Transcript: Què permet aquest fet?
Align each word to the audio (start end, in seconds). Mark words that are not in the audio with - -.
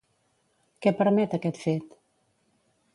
Què 0.85 0.93
permet 1.01 1.37
aquest 1.39 1.63
fet? 1.67 1.97